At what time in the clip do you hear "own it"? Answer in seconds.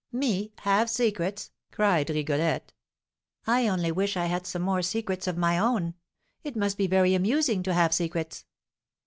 5.59-6.55